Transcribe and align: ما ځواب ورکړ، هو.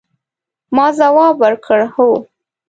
ما 0.75 0.87
ځواب 0.99 1.35
ورکړ، 1.43 1.79
هو. 1.93 2.09